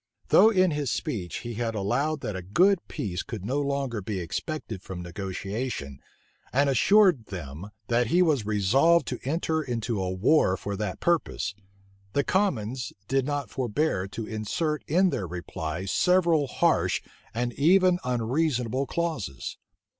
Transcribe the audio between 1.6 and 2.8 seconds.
allowed that a good